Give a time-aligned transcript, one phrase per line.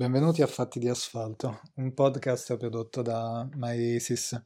[0.00, 4.42] Benvenuti a Fatti di Asfalto, un podcast prodotto da MyAsis.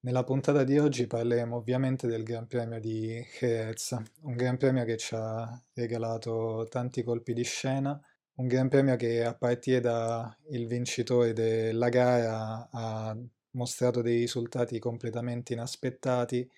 [0.00, 4.96] Nella puntata di oggi parleremo ovviamente del Gran Premio di Jerez, un Gran Premio che
[4.96, 7.96] ci ha regalato tanti colpi di scena,
[8.38, 10.36] un Gran Premio che a partire dal
[10.66, 13.16] vincitore della gara ha
[13.52, 16.50] mostrato dei risultati completamente inaspettati,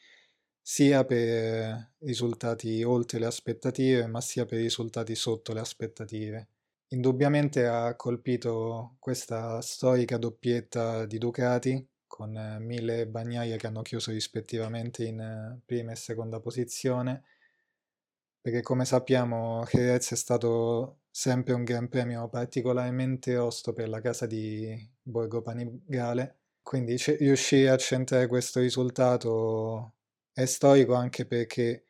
[0.63, 6.49] sia per risultati oltre le aspettative, ma sia per risultati sotto le aspettative.
[6.95, 13.83] Indubbiamente ha colpito questa storica doppietta di Ducati con eh, Mille e Bagnaia che hanno
[13.83, 17.25] chiuso rispettivamente in eh, prima e seconda posizione,
[18.41, 24.27] perché come sappiamo Jerez è stato sempre un gran premio particolarmente osto per la casa
[24.27, 24.73] di
[25.03, 29.95] Borgo Panigale, quindi riuscire a centrare questo risultato
[30.33, 31.87] è storico anche perché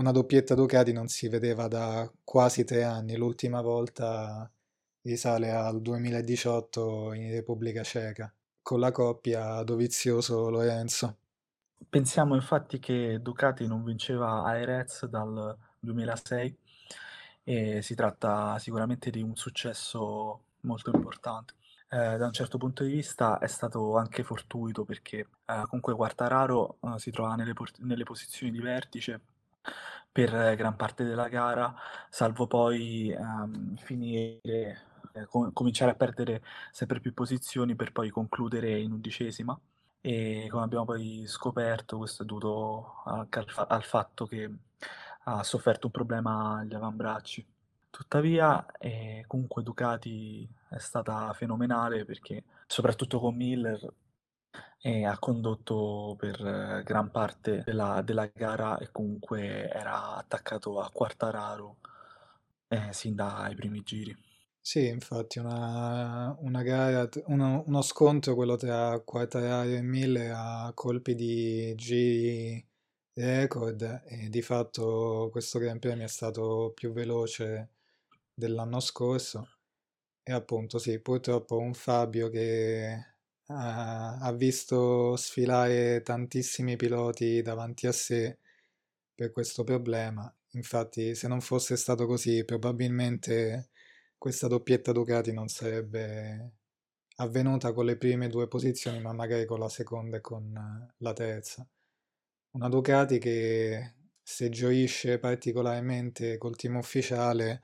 [0.00, 4.50] una doppietta Ducati non si vedeva da quasi tre anni, l'ultima volta
[5.02, 11.16] risale al 2018 in Repubblica Ceca, con la coppia Dovizioso-Lorenzo.
[11.88, 16.56] Pensiamo infatti che Ducati non vinceva a Erez dal 2006
[17.44, 21.54] e si tratta sicuramente di un successo molto importante.
[21.90, 26.78] Eh, da un certo punto di vista è stato anche fortuito perché eh, comunque Quartararo
[26.80, 29.20] eh, si trova nelle, nelle posizioni di vertice
[30.12, 31.74] per gran parte della gara,
[32.08, 34.40] salvo poi um, finire,
[35.12, 39.58] eh, com- cominciare a perdere sempre più posizioni per poi concludere in undicesima.
[40.02, 43.28] E come abbiamo poi scoperto, questo è dovuto al,
[43.68, 44.50] al fatto che
[45.24, 47.46] ha sofferto un problema agli avambracci.
[47.90, 53.92] Tuttavia, eh, comunque Ducati è stata fenomenale perché, soprattutto con Miller,
[54.82, 61.76] e ha condotto per gran parte della, della gara e comunque era attaccato a Quartararo
[62.68, 64.16] eh, sin dai primi giri.
[64.62, 71.14] Sì, infatti una, una gara, uno, uno, scontro quello tra Quartararo e Miller a colpi
[71.14, 72.64] di giri
[73.14, 77.70] record e di fatto questo Gran Premio è stato più veloce
[78.32, 79.48] dell'anno scorso
[80.22, 83.09] e appunto sì, purtroppo un Fabio che
[83.52, 88.38] ha visto sfilare tantissimi piloti davanti a sé
[89.14, 90.32] per questo problema.
[90.52, 93.70] Infatti, se non fosse stato così, probabilmente
[94.18, 96.52] questa doppietta Ducati non sarebbe
[97.16, 101.66] avvenuta con le prime due posizioni, ma magari con la seconda e con la terza.
[102.52, 107.62] Una Ducati che se gioisce particolarmente col team ufficiale,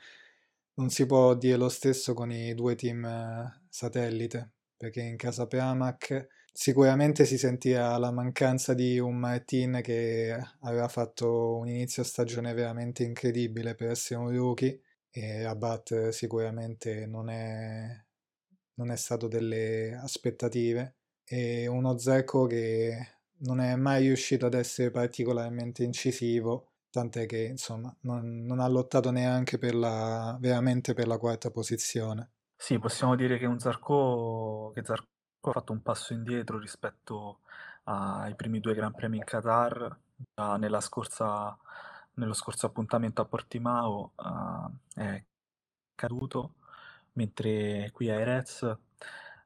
[0.74, 6.28] non si può dire lo stesso con i due team satellite perché in casa Pramac
[6.52, 13.02] sicuramente si sentiva la mancanza di un Martin che aveva fatto un inizio stagione veramente
[13.04, 17.86] incredibile per essere un rookie e Abbat sicuramente non è,
[18.74, 20.96] non è stato delle aspettative.
[21.24, 27.94] E uno Zecco che non è mai riuscito ad essere particolarmente incisivo tant'è che insomma
[28.02, 33.38] non, non ha lottato neanche per la, veramente per la quarta posizione sì, possiamo dire
[33.38, 35.06] che un Zarco che Zarco
[35.50, 37.40] ha fatto un passo indietro rispetto
[37.84, 39.96] ai primi due Gran Premi in Qatar,
[40.34, 41.56] già nella scorsa,
[42.14, 45.22] nello scorso appuntamento a Portimao uh, è
[45.94, 46.54] caduto,
[47.12, 48.76] mentre qui a Erez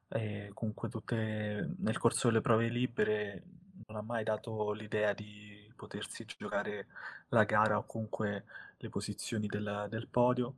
[0.09, 3.43] eh, comunque tutte, nel corso delle prove libere
[3.87, 6.87] non ha mai dato l'idea di potersi giocare
[7.29, 8.45] la gara o comunque
[8.77, 10.55] le posizioni del, del podio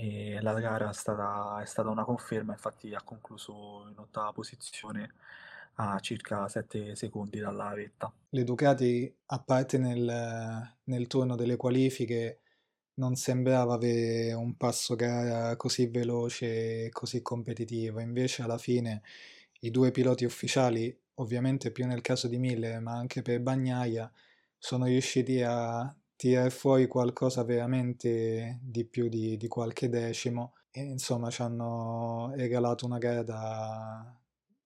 [0.00, 5.14] e la gara è stata, è stata una conferma, infatti ha concluso in ottava posizione
[5.74, 8.12] a circa 7 secondi dalla vetta.
[8.28, 12.42] Le Ducati, a parte nel, nel turno delle qualifiche,
[12.94, 19.02] non sembrava avere un passo gara così veloce e così competitivo, invece alla fine
[19.60, 24.08] i due piloti ufficiali, ovviamente più nel caso di Miller, ma anche per Bagnaia,
[24.56, 31.30] sono riusciti a tirare fuori qualcosa veramente di più di, di qualche decimo e insomma
[31.30, 34.20] ci hanno regalato una gara da,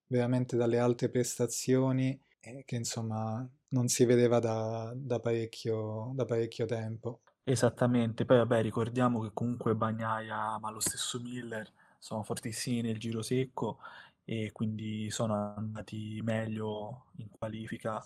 [0.06, 7.20] veramente dalle alte prestazioni che insomma non si vedeva da, da, parecchio, da parecchio tempo.
[7.44, 13.20] Esattamente, poi vabbè ricordiamo che comunque Bagnaia ma lo stesso Miller sono fortissimi nel giro
[13.20, 13.78] secco
[14.24, 18.02] e quindi sono andati meglio in qualifica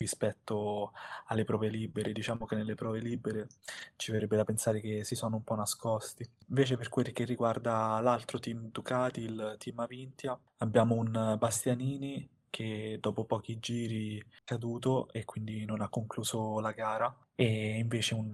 [0.00, 0.92] rispetto
[1.26, 2.12] alle prove libere.
[2.12, 3.48] Diciamo che nelle prove libere
[3.96, 6.26] ci verrebbe da pensare che si sono un po' nascosti.
[6.48, 12.98] Invece per quel che riguarda l'altro team Ducati, il team Avintia, abbiamo un Bastianini che
[13.00, 18.32] dopo pochi giri è caduto e quindi non ha concluso la gara e invece un,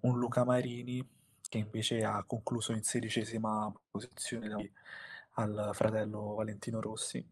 [0.00, 1.06] un Luca Marini
[1.48, 4.72] che invece ha concluso in sedicesima posizione
[5.32, 7.24] al fratello Valentino Rossi.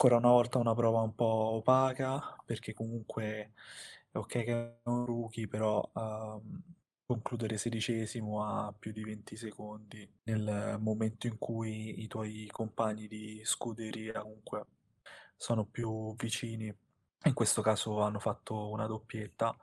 [0.00, 3.50] Ancora una volta una prova un po' opaca, perché comunque
[4.12, 6.62] è ok che è un rookie, però um,
[7.04, 13.40] concludere sedicesimo a più di 20 secondi nel momento in cui i tuoi compagni di
[13.44, 14.66] scuderia comunque
[15.36, 16.72] sono più vicini,
[17.24, 19.56] in questo caso hanno fatto una doppietta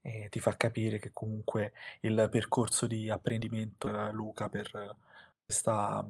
[0.00, 1.72] e ti fa capire che comunque
[2.02, 4.96] il percorso di apprendimento Luca per
[5.44, 6.06] questa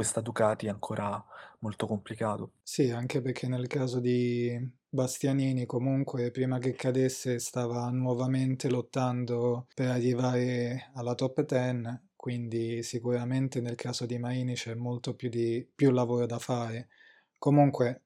[0.00, 1.22] questa Ducati è ancora
[1.58, 2.52] molto complicato.
[2.62, 4.58] Sì, anche perché nel caso di
[4.88, 13.60] Bastianini comunque prima che cadesse stava nuovamente lottando per arrivare alla top 10, quindi sicuramente
[13.60, 16.88] nel caso di Maini c'è molto più, di, più lavoro da fare.
[17.36, 18.04] Comunque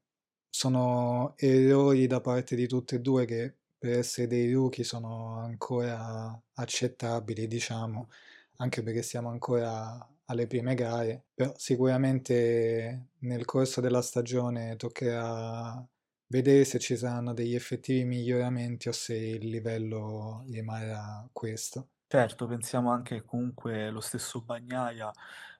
[0.50, 6.37] sono errori da parte di tutte e due che per essere dei rookie sono ancora
[6.55, 8.08] accettabili, diciamo,
[8.56, 15.86] anche perché siamo ancora alle prime gare, però sicuramente nel corso della stagione toccherà
[16.26, 21.88] vedere se ci saranno degli effettivi miglioramenti o se il livello rimarrà questo.
[22.06, 25.10] Certo, pensiamo anche comunque lo stesso Bagnaia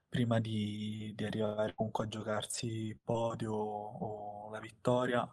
[0.08, 5.28] prima di, di arrivare comunque a giocarsi il podio o la vittoria,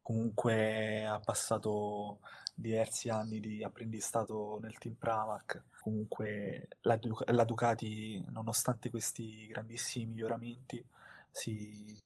[0.00, 2.20] comunque ha passato
[2.54, 5.62] diversi anni di apprendistato nel team Pramac.
[5.86, 10.84] Comunque la, la Ducati, nonostante questi grandissimi miglioramenti,
[11.30, 11.96] si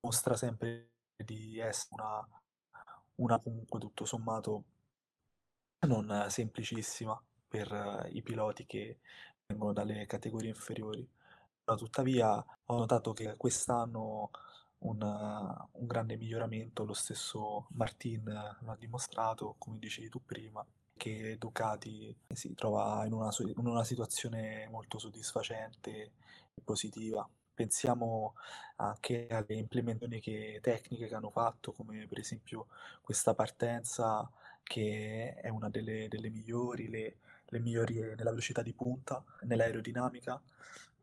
[0.00, 2.28] mostra sempre di essere una,
[3.14, 4.64] una comunque tutto sommato
[5.86, 8.98] non semplicissima per i piloti che
[9.46, 11.08] vengono dalle categorie inferiori.
[11.62, 14.30] Tuttavia ho notato che quest'anno
[14.78, 18.24] un, un grande miglioramento, lo stesso Martin
[18.62, 20.66] lo ha dimostrato, come dicevi tu prima,
[20.98, 25.90] che Ducati si trova in una, in una situazione molto soddisfacente
[26.54, 27.26] e positiva.
[27.54, 28.34] Pensiamo
[28.76, 32.66] anche alle implementazioni che, tecniche che hanno fatto, come per esempio
[33.00, 34.30] questa partenza
[34.62, 37.16] che è una delle, delle migliori, le,
[37.46, 40.40] le migliori nella velocità di punta, nell'aerodinamica,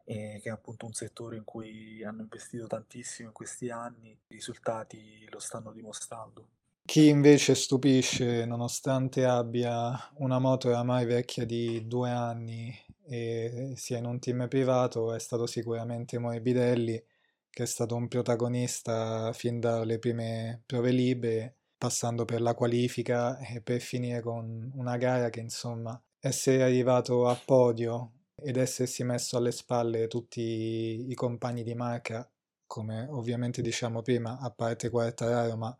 [0.03, 4.35] e che è appunto un settore in cui hanno investito tantissimo in questi anni, i
[4.35, 6.47] risultati lo stanno dimostrando.
[6.87, 12.73] Chi invece stupisce, nonostante abbia una moto oramai vecchia di due anni
[13.07, 17.03] e sia in un team privato, è stato sicuramente Morbidelli,
[17.49, 23.61] che è stato un protagonista fin dalle prime prove libere, passando per la qualifica e
[23.61, 29.51] per finire con una gara che insomma essere arrivato a podio ed essersi messo alle
[29.51, 32.29] spalle tutti i compagni di marca,
[32.67, 35.75] come ovviamente diciamo prima, a parte Quartararo, ma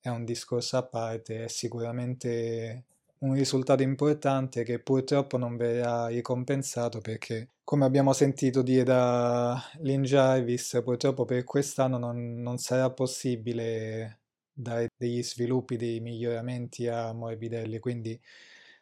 [0.00, 2.84] è un discorso a parte, è sicuramente
[3.18, 10.02] un risultato importante che purtroppo non verrà ricompensato perché, come abbiamo sentito dire da Lynn
[10.02, 14.20] Jarvis, purtroppo per quest'anno non, non sarà possibile
[14.52, 18.20] dare degli sviluppi, dei miglioramenti a Morbidelli, quindi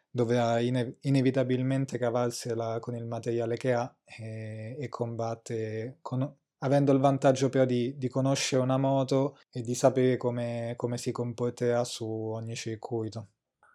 [0.09, 6.99] dovrà ine- inevitabilmente cavarsela con il materiale che ha e, e combatte con, avendo il
[6.99, 12.05] vantaggio però di, di, conoscere una moto e di sapere come, come si comporterà su
[12.05, 13.29] ogni circuito.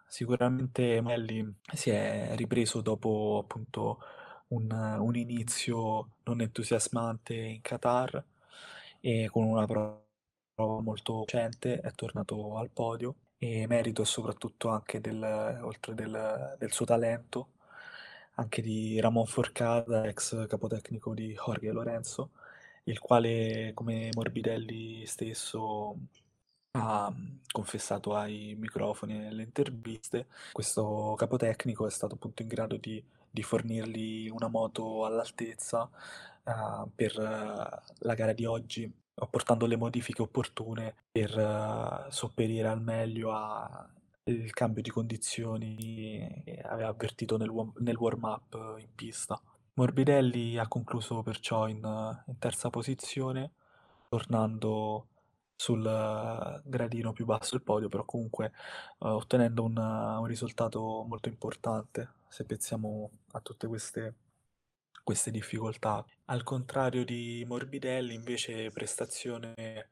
[0.07, 3.99] Sicuramente Melli si è ripreso dopo appunto
[4.49, 8.23] un, un inizio non entusiasmante in Qatar
[8.99, 10.01] e con una prova
[10.55, 15.21] molto recente è tornato al podio e merito soprattutto anche del,
[15.61, 17.49] oltre del, del suo talento,
[18.35, 22.31] anche di Ramon Forcada, ex capotecnico di Jorge Lorenzo,
[22.85, 25.95] il quale, come Morbidelli stesso
[26.75, 27.13] ha
[27.51, 33.43] confessato ai microfoni e nelle interviste, questo capotecnico è stato appunto in grado di, di
[33.43, 35.89] fornirgli una moto all'altezza
[36.43, 42.81] uh, per uh, la gara di oggi apportando le modifiche opportune per uh, sopperire al
[42.81, 43.87] meglio al
[44.51, 49.39] cambio di condizioni che aveva avvertito nel, nel warm-up in pista.
[49.75, 51.77] Morbidelli ha concluso perciò in,
[52.27, 53.51] in terza posizione,
[54.09, 55.07] tornando
[55.55, 58.51] sul gradino più basso del podio, però comunque
[58.99, 64.15] uh, ottenendo un, un, risultato molto importante se pensiamo a tutte queste
[65.03, 66.03] queste difficoltà.
[66.25, 69.89] Al contrario di Morbidelli, invece, prestazione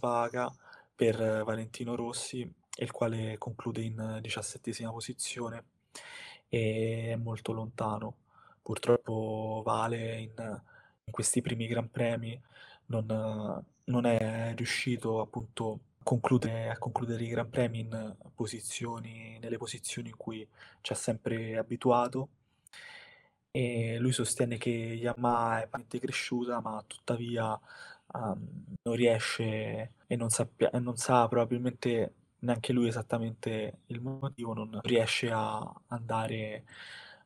[0.00, 0.50] paga
[0.94, 5.64] per Valentino Rossi, il quale conclude in diciassettesima posizione
[6.48, 8.14] e è molto lontano.
[8.66, 10.32] Purtroppo Vale in,
[11.04, 12.36] in questi primi Gran Premi
[12.86, 20.08] non, non è riuscito appunto concludere, a concludere i Gran Premi in posizioni, nelle posizioni
[20.08, 20.44] in cui
[20.80, 22.28] ci ha sempre abituato.
[23.52, 27.56] E lui sostiene che Yamaha è cresciuta, ma tuttavia
[28.14, 34.80] um, non riesce e non, sappia, non sa probabilmente neanche lui esattamente il motivo, non
[34.82, 36.64] riesce a andare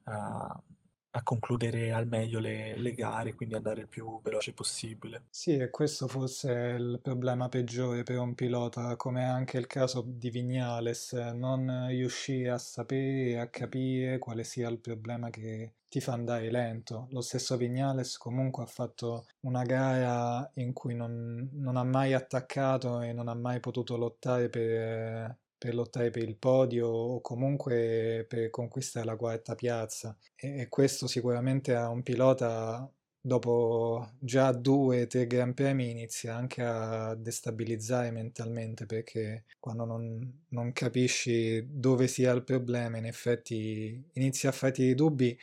[0.05, 0.70] uh,
[1.13, 5.25] a concludere al meglio le, le gare, quindi andare il più veloce possibile.
[5.31, 10.05] Sì, e questo forse è il problema peggiore per un pilota, come anche il caso
[10.07, 16.01] di Vignales, non riuscire a sapere e a capire quale sia il problema che ti
[16.01, 17.09] fa andare lento.
[17.11, 23.01] Lo stesso Vignales comunque ha fatto una gara in cui non, non ha mai attaccato
[23.01, 28.49] e non ha mai potuto lottare per, per lottare per il podio o comunque per
[28.49, 30.17] conquistare la quarta piazza.
[30.35, 32.91] E, e questo sicuramente a un pilota
[33.21, 40.45] dopo già due o tre Gran Premi inizia anche a destabilizzare mentalmente perché quando non,
[40.49, 45.39] non, capisci dove sia il problema in effetti inizia a farti dei dubbi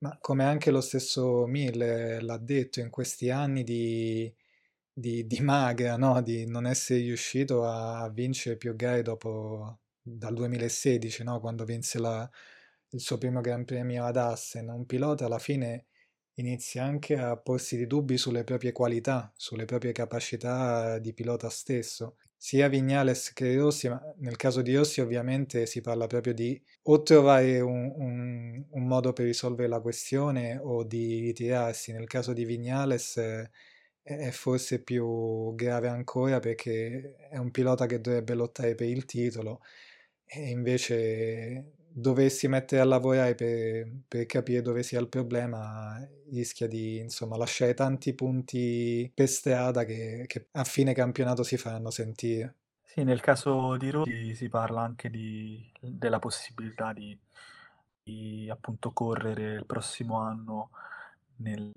[0.00, 4.30] ma come anche lo stesso Mille l'ha detto in questi anni di,
[4.98, 6.22] di, di magra, no?
[6.22, 11.38] Di non essere riuscito a vincere più gare dopo dal 2016, no?
[11.38, 12.28] Quando vinse la,
[12.90, 14.68] il suo primo Gran Premio ad Assen.
[14.70, 15.86] Un pilota alla fine
[16.36, 22.16] inizia anche a porsi dei dubbi sulle proprie qualità, sulle proprie capacità di pilota stesso.
[22.38, 27.02] Sia Vignales che Rossi, ma nel caso di Rossi ovviamente si parla proprio di o
[27.02, 31.92] trovare un, un, un modo per risolvere la questione o di ritirarsi.
[31.92, 33.50] Nel caso di Vignales eh,
[34.06, 39.62] è forse più grave ancora perché è un pilota che dovrebbe lottare per il titolo
[40.24, 45.98] e invece dovessi mettere a lavorare per, per capire dove sia il problema
[46.30, 51.90] rischia di insomma, lasciare tanti punti per strada che, che a fine campionato si faranno
[51.90, 52.54] sentire.
[52.84, 57.18] Sì, nel caso di Rossi si parla anche di, della possibilità di,
[58.04, 60.70] di appunto correre il prossimo anno
[61.38, 61.72] nel,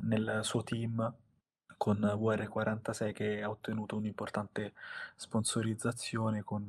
[0.00, 1.14] nel suo team
[1.82, 4.72] con VR46 che ha ottenuto un'importante
[5.16, 6.62] sponsorizzazione con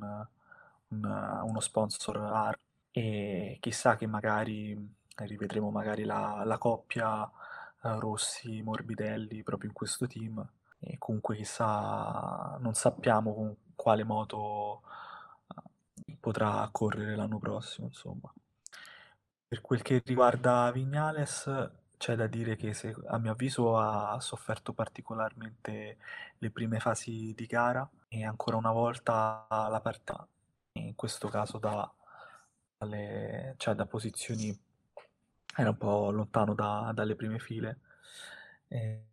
[0.88, 2.58] un, uno sponsor AR
[2.89, 4.75] e chissà che magari
[5.17, 10.43] rivedremo magari la, la coppia uh, Rossi-Morbidelli proprio in questo team.
[10.79, 14.82] E comunque chissà non sappiamo con quale moto
[16.20, 18.34] potrà correre l'anno prossimo insomma.
[19.48, 24.74] Per quel che riguarda Vignales c'è da dire che se, a mio avviso ha sofferto
[24.74, 25.98] particolarmente
[26.38, 30.27] le prime fasi di gara e ancora una volta la partita,
[30.74, 31.89] in questo caso da,
[32.77, 34.53] dalle, cioè da posizioni
[35.55, 37.79] era un po' lontano da, dalle prime file.
[38.67, 39.05] E,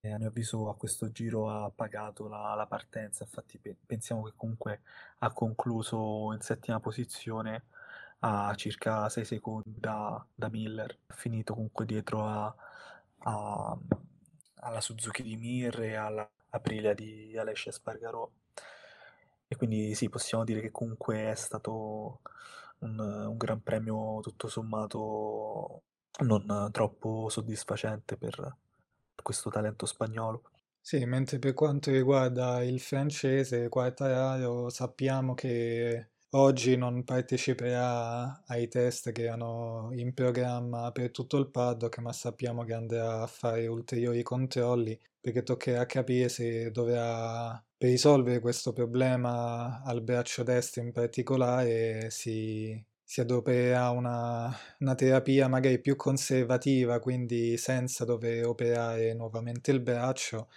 [0.00, 4.22] e, a mio avviso a questo giro ha pagato la, la partenza, infatti pe- pensiamo
[4.22, 4.82] che comunque
[5.18, 7.64] ha concluso in settima posizione
[8.26, 12.54] a circa 6 secondi da, da Miller, finito comunque dietro a,
[13.18, 13.78] a,
[14.60, 18.28] alla Suzuki di Mir e alla Aprilia di Alessia Spargarò.
[19.46, 22.20] E quindi sì, possiamo dire che comunque è stato
[22.78, 25.82] un, un gran premio tutto sommato
[26.20, 28.56] non troppo soddisfacente per
[29.22, 30.44] questo talento spagnolo.
[30.80, 39.12] Sì, mentre per quanto riguarda il francese Quartararo sappiamo che Oggi non parteciperà ai test
[39.12, 44.22] che erano in programma per tutto il paddock, ma sappiamo che andrà a fare ulteriori
[44.24, 52.10] controlli perché toccherà capire se dovrà, per risolvere questo problema al braccio destro in particolare,
[52.10, 59.78] si, si adopererà una, una terapia magari più conservativa, quindi senza dover operare nuovamente il
[59.80, 60.48] braccio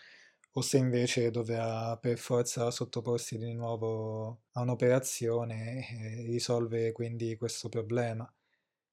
[0.57, 7.69] o se invece dovrà per forza sottoporsi di nuovo a un'operazione e risolvere quindi questo
[7.69, 8.31] problema.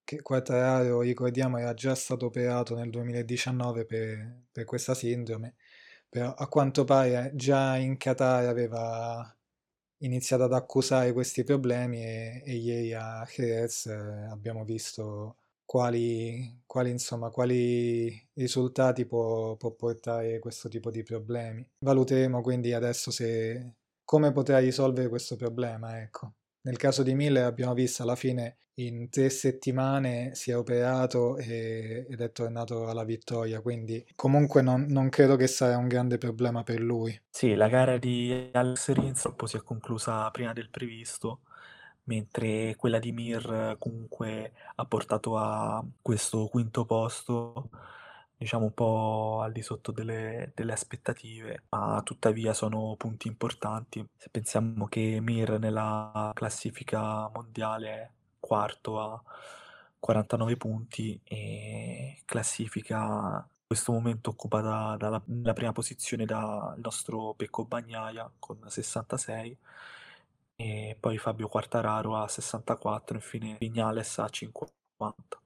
[0.04, 5.54] Che Quartararo, ricordiamo, era già stato operato nel 2019 per, per questa sindrome,
[6.08, 9.34] però a quanto pare già in Qatar aveva
[9.98, 16.90] iniziato ad accusare questi problemi e, e ieri a Jerez eh, abbiamo visto quali, quali,
[16.90, 21.66] insomma, quali risultati può, può, portare questo tipo di problemi.
[21.78, 26.00] Valuteremo quindi adesso se, come potrà risolvere questo problema.
[26.00, 26.34] Ecco.
[26.62, 32.06] Nel caso di Miller abbiamo visto alla fine in tre settimane si è operato e,
[32.08, 36.62] ed è tornato alla vittoria, quindi comunque non, non, credo che sarà un grande problema
[36.62, 37.16] per lui.
[37.30, 41.42] Sì, la gara di Alex Rins si è conclusa prima del previsto
[42.04, 47.70] mentre quella di Mir comunque ha portato a questo quinto posto,
[48.36, 54.06] diciamo un po' al di sotto delle, delle aspettative, ma tuttavia sono punti importanti.
[54.16, 59.22] Se pensiamo che Mir nella classifica mondiale è quarto a
[60.00, 67.32] 49 punti e classifica in questo momento occupa da, dalla, la prima posizione dal nostro
[67.34, 69.56] Pecco Bagnaia con 66
[70.56, 74.72] e poi Fabio Quartararo a 64 infine Vignales a 50.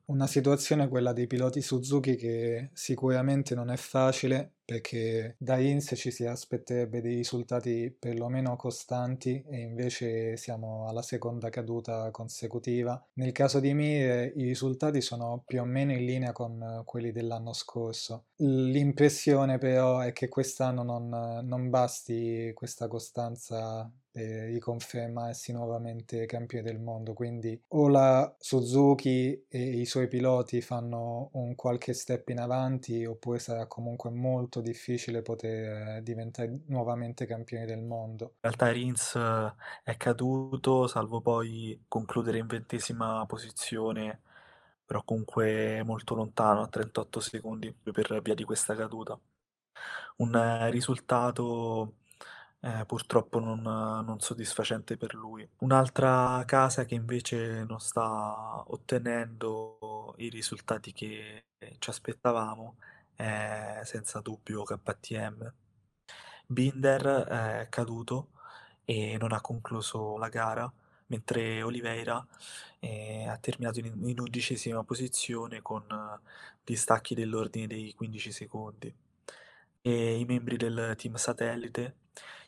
[0.07, 6.11] Una situazione quella dei piloti Suzuki che sicuramente non è facile perché da Inz ci
[6.11, 13.03] si aspetterebbe dei risultati perlomeno costanti e invece siamo alla seconda caduta consecutiva.
[13.15, 17.53] Nel caso di Mir i risultati sono più o meno in linea con quelli dell'anno
[17.55, 18.27] scorso.
[18.37, 21.09] L'impressione però è che quest'anno non,
[21.45, 29.63] non basti questa costanza per riconfermarsi nuovamente campione del mondo, quindi o la Suzuki e
[29.63, 36.03] i suoi piloti fanno un qualche step in avanti oppure sarà comunque molto difficile poter
[36.03, 38.25] diventare nuovamente campioni del mondo.
[38.25, 44.21] In realtà Rins eh, è caduto, salvo poi concludere in ventesima posizione,
[44.85, 49.17] però comunque molto lontano, a 38 secondi per via di questa caduta.
[50.17, 51.93] Un eh, risultato
[52.61, 55.49] eh, purtroppo non, non, soddisfacente per lui.
[55.59, 61.45] Un'altra casa che invece non sta ottenendo i risultati che
[61.79, 62.77] ci aspettavamo
[63.15, 65.53] è senza dubbio KTM.
[66.47, 68.29] Binder è caduto
[68.85, 70.73] e non ha concluso la gara,
[71.07, 72.25] mentre Oliveira
[72.79, 76.19] eh, ha terminato in, in undicesima posizione con uh,
[76.65, 78.95] distacchi dell'ordine dei 15 secondi.
[79.81, 81.95] E i membri del team satellite,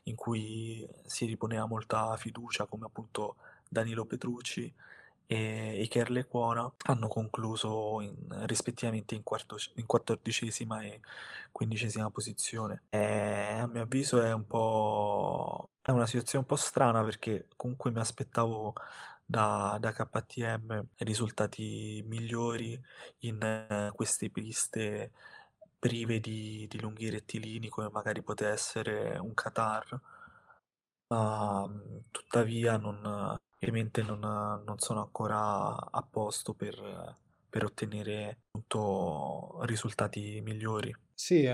[0.05, 3.37] in cui si riponeva molta fiducia, come appunto
[3.69, 4.73] Danilo Petrucci,
[5.33, 11.00] e Iker Lecuona hanno concluso in, rispettivamente in, quarto, in quattordicesima e
[11.53, 12.83] quindicesima posizione.
[12.91, 17.93] E, a mio avviso è un po' è una situazione un po' strana perché comunque
[17.93, 18.75] mi aspettavo
[19.25, 22.81] da, da KTM risultati migliori
[23.21, 25.12] in eh, queste piste
[25.81, 30.01] prive di, di lunghi rettilini come magari poteva essere un Qatar
[31.09, 31.69] ma
[32.12, 37.16] tuttavia non ovviamente non, non sono ancora a posto per,
[37.49, 40.95] per ottenere appunto risultati migliori.
[41.12, 41.47] Sì,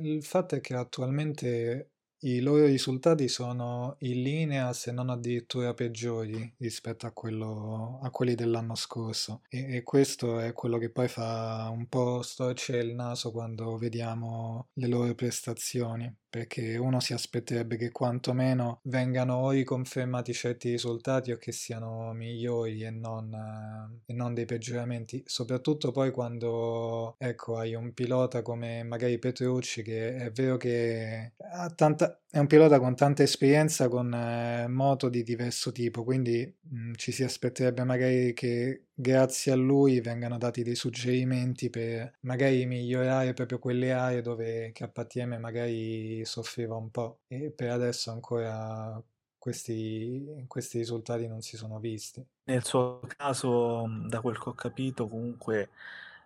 [0.00, 1.91] il fatto è che attualmente
[2.24, 8.34] i loro risultati sono in linea, se non addirittura peggiori rispetto a, quello, a quelli
[8.34, 9.42] dell'anno scorso.
[9.48, 14.68] E, e, questo è quello che poi fa un po' storcere il naso quando vediamo
[14.74, 21.36] le loro prestazioni perché uno si aspetterebbe che quantomeno vengano o riconfermati certi risultati o
[21.36, 27.74] che siano migliori e non, eh, e non dei peggioramenti, soprattutto poi quando ecco, hai
[27.74, 31.34] un pilota come magari Petrucci che è vero che
[31.76, 36.92] tanta, è un pilota con tanta esperienza con eh, moto di diverso tipo, quindi mh,
[36.94, 43.34] ci si aspetterebbe magari che grazie a lui vengano dati dei suggerimenti per magari migliorare
[43.34, 48.98] proprio quelle aree dove KTM magari soffriva un po' e per adesso ancora
[49.36, 52.24] questi, questi risultati non si sono visti.
[52.44, 55.68] Nel suo caso, da quel che ho capito, comunque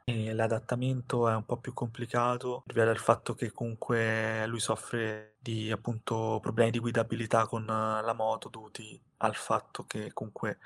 [0.05, 5.36] eh, l'adattamento è un po' più complicato per via del fatto che comunque lui soffre
[5.47, 10.59] di appunto problemi di guidabilità con la moto dovuti al fatto che comunque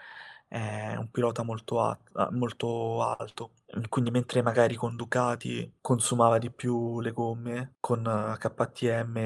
[0.48, 1.98] è un pilota molto, a-
[2.30, 3.52] molto alto.
[3.90, 9.16] Quindi mentre magari con Ducati consumava di più le gomme, con KTM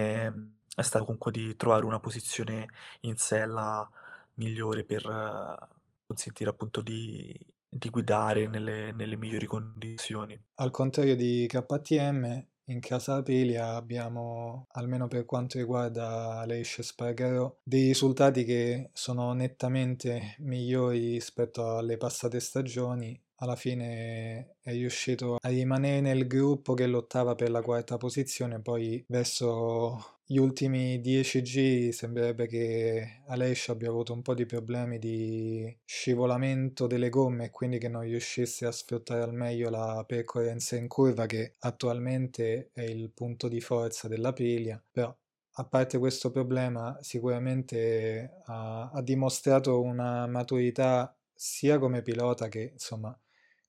[0.74, 2.66] è stato comunque di trovare una posizione
[3.02, 3.88] in sella
[4.34, 5.68] migliore per eh,
[6.06, 7.32] consentire appunto di,
[7.68, 10.38] di guidare nelle, nelle migliori condizioni.
[10.56, 17.88] Al contrario di KTM, in casa Aprilia abbiamo, almeno per quanto riguarda Leish Spargaro, dei
[17.88, 23.18] risultati che sono nettamente migliori rispetto alle passate stagioni.
[23.38, 29.04] Alla fine è riuscito a rimanere nel gruppo che lottava per la quarta posizione, poi
[29.08, 35.76] verso gli ultimi 10 giri sembrerebbe che Alessia abbia avuto un po' di problemi di
[35.84, 40.88] scivolamento delle gomme e quindi che non riuscisse a sfruttare al meglio la percorrenza in
[40.88, 45.14] curva che attualmente è il punto di forza della Piglia, però
[45.56, 53.16] a parte questo problema sicuramente ha, ha dimostrato una maturità sia come pilota che insomma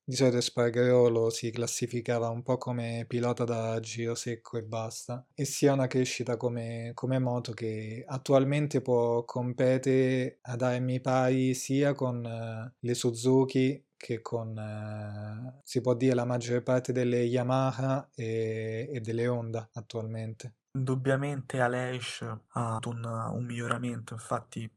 [0.08, 5.44] di solito Spargarolo si classificava un po' come pilota da giro secco e basta, e
[5.44, 12.24] sia una crescita come, come moto che attualmente può competere ad armi pari sia con
[12.24, 18.88] uh, le Suzuki che con, uh, si può dire, la maggior parte delle Yamaha e,
[18.92, 20.54] e delle Honda attualmente.
[20.76, 24.70] Indubbiamente Aleix ha un, un miglioramento, infatti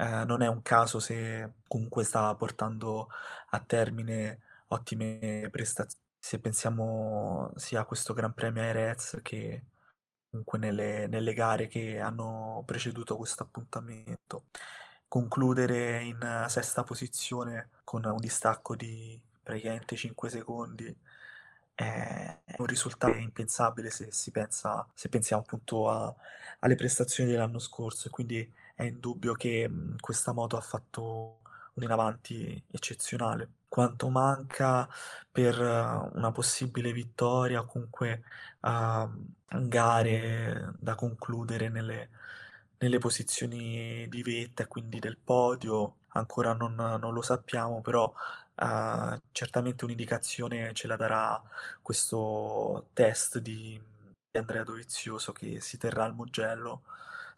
[0.00, 3.08] eh, non è un caso se comunque sta portando
[3.50, 6.02] a termine ottime prestazioni.
[6.18, 9.64] Se pensiamo sia a questo Gran Premio Reds che
[10.30, 14.46] comunque nelle, nelle gare che hanno preceduto questo appuntamento.
[15.08, 20.96] Concludere in sesta posizione con un distacco di praticamente 5 secondi
[21.74, 26.14] è un risultato impensabile se si pensa, se pensiamo appunto a,
[26.60, 31.40] alle prestazioni dell'anno scorso quindi è indubbio che mh, questa moto ha fatto
[31.74, 33.48] un in avanti eccezionale.
[33.68, 34.88] Quanto manca
[35.30, 38.22] per uh, una possibile vittoria comunque
[38.60, 39.08] uh,
[39.68, 42.10] gare da concludere nelle,
[42.78, 48.12] nelle posizioni di vetta quindi del podio, ancora non, non lo sappiamo, però
[48.60, 51.42] Uh, certamente un'indicazione ce la darà
[51.80, 53.80] questo test di,
[54.30, 56.82] di Andrea Dovizioso che si terrà al Mugello,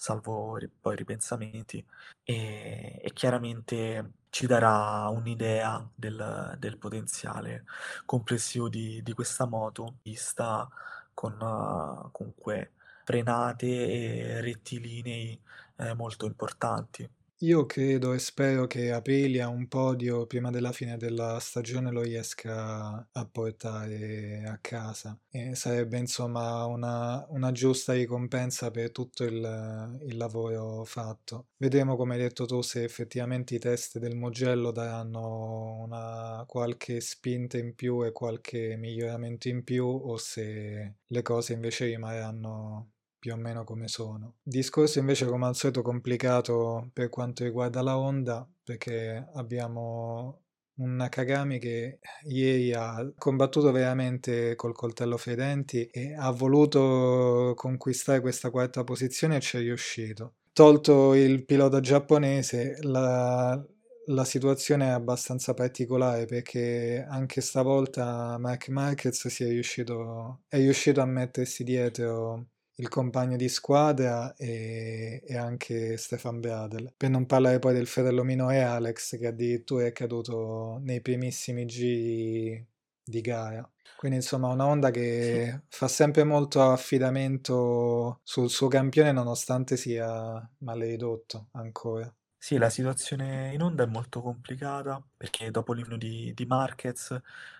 [0.03, 1.85] salvo poi ripensamenti,
[2.25, 7.65] e, e chiaramente ci darà un'idea del, del potenziale
[8.05, 10.69] complessivo di, di questa moto, vista
[11.15, 12.73] con uh, comunque
[13.05, 15.41] frenate e rettilinei
[15.77, 17.09] eh, molto importanti.
[17.43, 23.05] Io credo e spero che Aprilia un podio prima della fine della stagione lo riesca
[23.11, 30.17] a portare a casa e sarebbe insomma una, una giusta ricompensa per tutto il, il,
[30.17, 31.49] lavoro fatto.
[31.57, 37.59] Vedremo come hai detto tu se effettivamente i test del Mugello daranno una qualche spinta
[37.59, 42.93] in più e qualche miglioramento in più o se le cose invece rimarranno
[43.23, 44.39] più o meno come sono.
[44.43, 50.41] Discorso invece come al solito complicato per quanto riguarda la Honda perché abbiamo
[50.79, 57.53] un Nakagami che ieri ha combattuto veramente col coltello fra i denti e ha voluto
[57.55, 60.35] conquistare questa quarta posizione e ci è riuscito.
[60.53, 63.65] Tolto il pilota giapponese, la,
[64.07, 71.07] la situazione è abbastanza particolare perché anche stavolta Mark Marquez è riuscito, è riuscito a
[71.07, 72.49] mettersi dietro
[72.83, 76.93] il compagno di squadra e, e, anche Stefan Bradel.
[76.97, 82.67] Per non parlare poi del fratello minore Alex che addirittura è caduto nei primissimi giri
[83.05, 83.69] di gara.
[83.97, 85.61] Quindi insomma una Honda che sì.
[85.79, 92.13] fa sempre molto affidamento sul suo campione nonostante sia maledotto ancora.
[92.37, 97.11] Sì, la situazione in Honda è molto complicata perché dopo l'inno di, di Marquez,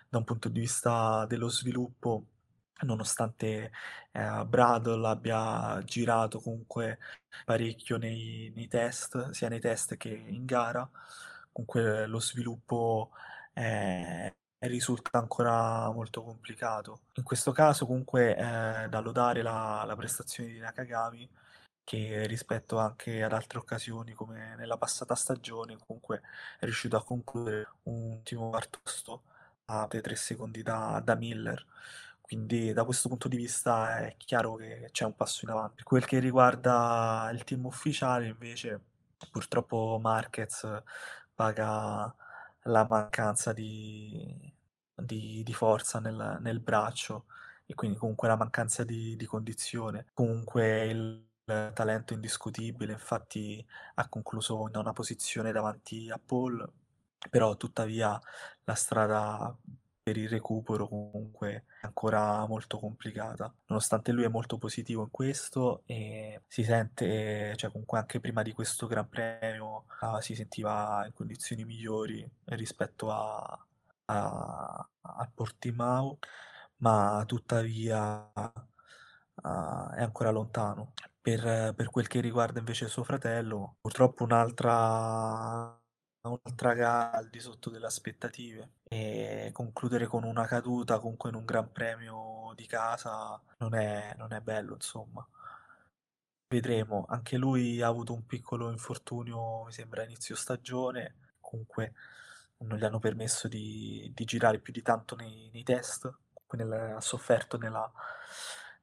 [0.09, 2.25] da un punto di vista dello sviluppo,
[2.83, 3.71] nonostante
[4.11, 6.99] eh, Bradle abbia girato comunque
[7.45, 10.89] parecchio nei, nei, test, sia nei test che in gara,
[11.51, 13.11] comunque lo sviluppo
[13.53, 14.33] è,
[14.67, 17.01] risulta ancora molto complicato.
[17.15, 21.29] In questo caso comunque è da lodare la, la prestazione di Nakagami
[21.83, 26.21] che rispetto anche ad altre occasioni come nella passata stagione comunque
[26.59, 28.79] è riuscito a concludere un ultimo quarto
[29.65, 31.65] a 3 secondi da, da Miller
[32.23, 35.75] quindi da questo punto di vista è chiaro che c'è un passo in avanti.
[35.75, 38.79] Per quel che riguarda il team ufficiale, invece,
[39.29, 40.65] purtroppo Marquez
[41.35, 42.15] paga
[42.63, 44.51] la mancanza di,
[44.95, 47.25] di, di forza nel, nel, braccio
[47.65, 50.05] e quindi comunque la mancanza di, di condizione.
[50.13, 51.27] Comunque il
[51.73, 53.63] talento indiscutibile, infatti
[53.95, 56.71] ha concluso in una posizione davanti a Paul,
[57.29, 58.17] però tuttavia
[58.63, 59.55] la strada
[60.03, 63.53] per il recupero comunque è ancora molto complicata.
[63.67, 68.51] Nonostante lui è molto positivo in questo e si sente, cioè comunque anche prima di
[68.51, 73.65] questo Gran Premio uh, si sentiva in condizioni migliori rispetto a,
[74.05, 76.19] a, a Portimao,
[76.77, 80.93] ma tuttavia uh, è ancora lontano.
[81.21, 85.81] Per, per quel che riguarda invece suo fratello, purtroppo un'altra
[86.29, 88.71] un'altra gara al di sotto delle aspettative.
[88.83, 94.33] E concludere con una caduta comunque in un gran premio di casa non è, non
[94.33, 95.27] è bello insomma.
[96.47, 97.05] Vedremo.
[97.09, 101.15] Anche lui ha avuto un piccolo infortunio mi sembra a inizio stagione.
[101.39, 101.93] Comunque
[102.59, 106.11] non gli hanno permesso di, di girare più di tanto nei, nei test.
[106.51, 107.91] Nel, ha sofferto nella,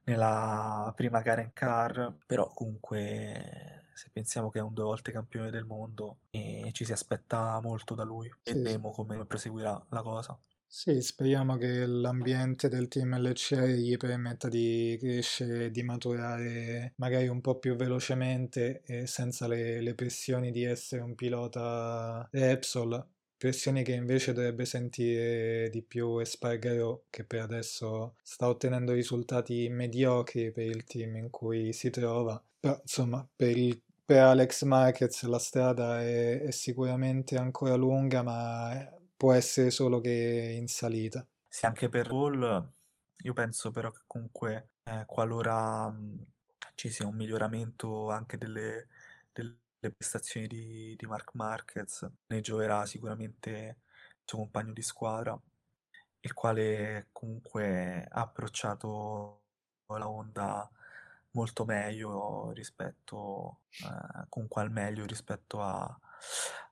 [0.05, 2.13] nella prima gara in car.
[2.27, 6.93] Però comunque se pensiamo che è un due volte campione del mondo e ci si
[6.93, 8.33] aspetta molto da lui.
[8.43, 10.39] Sì, Vedremo come proseguirà la cosa.
[10.73, 17.27] Sì, speriamo che l'ambiente del team LCR gli permetta di crescere e di maturare magari
[17.27, 23.05] un po' più velocemente e senza le, le pressioni di essere un pilota Repsol,
[23.37, 30.53] pressioni che invece dovrebbe sentire di più Espargaro che per adesso sta ottenendo risultati mediocri
[30.53, 35.39] per il team in cui si trova, però insomma per il per Alex Marquez la
[35.39, 41.25] strada è, è, sicuramente ancora lunga, ma può essere solo che in salita.
[41.47, 42.73] Sì, anche per Paul,
[43.19, 46.27] io penso però che comunque eh, qualora mh,
[46.75, 48.89] ci sia un miglioramento anche delle,
[49.31, 49.61] delle
[49.97, 55.41] prestazioni di, di Mark Marquez, ne gioverà sicuramente il suo compagno di squadra,
[56.19, 59.43] il quale comunque ha approcciato
[59.87, 60.69] la Honda
[61.33, 65.99] molto meglio rispetto, eh, comunque al meglio rispetto a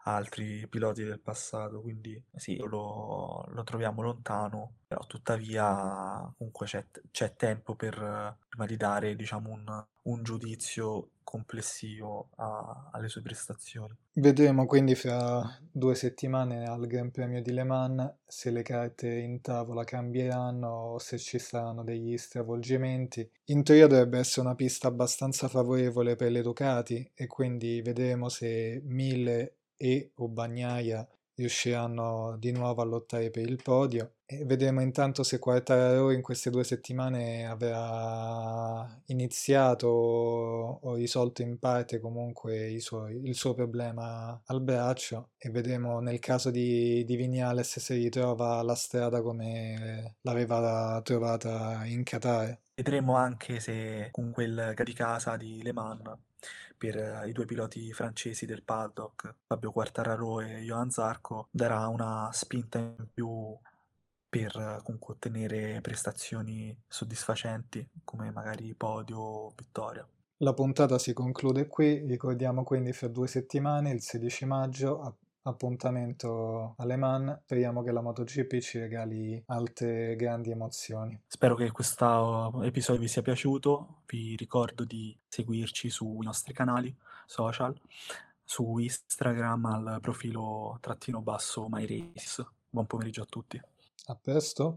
[0.05, 7.35] altri piloti del passato, quindi sì, lo, lo troviamo lontano, però tuttavia comunque c'è, c'è
[7.35, 13.95] tempo per, prima di dare diciamo un, un giudizio complessivo a, alle sue prestazioni.
[14.15, 19.43] Vedremo quindi fra due settimane al Gran Premio di Le Mans se le carte in
[19.43, 23.31] tavola cambieranno o se ci saranno degli stravolgimenti.
[23.47, 28.81] In teoria dovrebbe essere una pista abbastanza favorevole per le Ducati e quindi vedremo se
[28.87, 35.23] Mille e o Bagnaia riusciranno di nuovo a lottare per il podio e vedremo intanto
[35.23, 43.35] se Quartararo in queste due settimane avrà iniziato o risolto in parte comunque suoi, il
[43.35, 49.23] suo problema al braccio e vedremo nel caso di, di Vignales se ritrova la strada
[49.23, 52.59] come l'aveva trovata in Qatar.
[52.75, 56.03] Vedremo anche se con quel di casa di Le Mans
[56.77, 62.79] per i due piloti francesi del paddock, Fabio Quartararo e Johan Zarco, darà una spinta
[62.79, 63.59] in più
[64.29, 70.07] per comunque ottenere prestazioni soddisfacenti come magari podio o vittoria.
[70.39, 76.97] La puntata si conclude qui, ricordiamo quindi fra due settimane, il 16 maggio, appuntamento alle
[76.97, 77.41] Man.
[77.43, 81.21] Speriamo che la MotoGP ci regali altre grandi emozioni.
[81.27, 84.03] Spero che questo episodio vi sia piaciuto.
[84.07, 86.95] Vi ricordo di seguirci sui nostri canali
[87.27, 87.75] social,
[88.45, 92.47] su Instagram al profilo trattino basso MyRace.
[92.71, 93.61] Buon pomeriggio a tutti.
[94.07, 94.77] A presto.